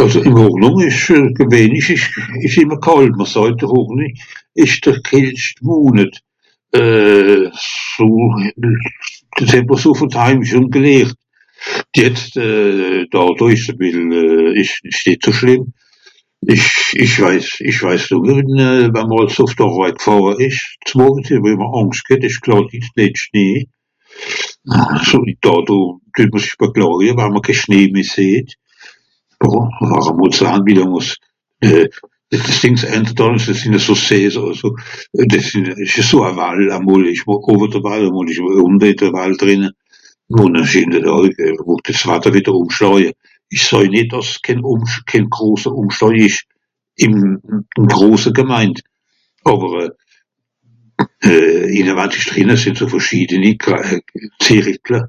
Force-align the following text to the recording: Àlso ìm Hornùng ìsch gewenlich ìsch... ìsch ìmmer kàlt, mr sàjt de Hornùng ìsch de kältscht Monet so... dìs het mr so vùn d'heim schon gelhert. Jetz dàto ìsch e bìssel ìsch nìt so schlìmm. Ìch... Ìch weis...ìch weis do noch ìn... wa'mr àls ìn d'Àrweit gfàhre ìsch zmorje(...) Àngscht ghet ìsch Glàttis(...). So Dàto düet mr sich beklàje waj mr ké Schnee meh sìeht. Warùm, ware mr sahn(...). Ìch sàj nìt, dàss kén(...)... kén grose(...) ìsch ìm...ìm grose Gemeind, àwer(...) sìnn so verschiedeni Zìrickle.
Àlso 0.00 0.18
ìm 0.28 0.36
Hornùng 0.42 0.78
ìsch 0.88 1.06
gewenlich 1.38 1.88
ìsch... 1.96 2.08
ìsch 2.46 2.58
ìmmer 2.62 2.78
kàlt, 2.86 3.14
mr 3.20 3.26
sàjt 3.34 3.56
de 3.60 3.66
Hornùng 3.72 4.14
ìsch 4.64 4.78
de 4.84 4.92
kältscht 5.08 5.56
Monet 5.66 6.14
so... 7.92 8.06
dìs 9.38 9.50
het 9.54 9.66
mr 9.68 9.76
so 9.82 9.88
vùn 9.98 10.10
d'heim 10.14 10.40
schon 10.48 10.66
gelhert. 10.74 11.16
Jetz 11.96 12.20
dàto 13.12 13.44
ìsch 13.54 13.68
e 13.72 13.74
bìssel 13.80 14.08
ìsch 14.62 14.74
nìt 15.06 15.20
so 15.26 15.30
schlìmm. 15.38 15.62
Ìch... 16.54 16.70
Ìch 17.04 17.16
weis...ìch 17.24 17.80
weis 17.86 18.02
do 18.12 18.16
noch 18.28 18.40
ìn... 18.42 18.52
wa'mr 18.96 19.18
àls 19.24 19.36
ìn 19.46 19.50
d'Àrweit 19.58 19.98
gfàhre 20.02 20.32
ìsch 20.48 20.62
zmorje(...) 20.90 21.34
Àngscht 21.78 22.06
ghet 22.08 22.22
ìsch 22.28 22.40
Glàttis(...). 22.44 22.86
So 25.08 25.16
Dàto 25.46 25.76
düet 26.16 26.30
mr 26.34 26.40
sich 26.44 26.58
beklàje 26.60 27.10
waj 27.16 27.30
mr 27.34 27.42
ké 27.46 27.52
Schnee 27.60 27.88
meh 27.94 28.08
sìeht. 28.14 28.50
Warùm, 29.38 29.66
ware 29.86 30.12
mr 30.18 30.30
sahn(...). 30.34 30.64
Ìch 43.54 43.64
sàj 43.68 43.86
nìt, 43.94 44.08
dàss 44.12 44.40
kén(...)... 44.42 44.60
kén 45.10 45.24
grose(...) 45.28 45.68
ìsch 46.26 46.42
ìm...ìm 47.04 47.84
grose 47.88 48.30
Gemeind, 48.36 48.76
àwer(...) 49.44 49.90
sìnn 52.32 52.56
so 52.76 52.86
verschiedeni 52.88 53.52
Zìrickle. 54.42 55.00